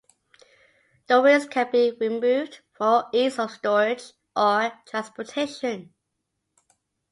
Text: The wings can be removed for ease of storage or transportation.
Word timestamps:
The 1.05 1.21
wings 1.21 1.45
can 1.45 1.69
be 1.71 1.91
removed 1.91 2.61
for 2.73 3.07
ease 3.13 3.37
of 3.37 3.51
storage 3.51 4.13
or 4.35 4.71
transportation. 4.87 5.93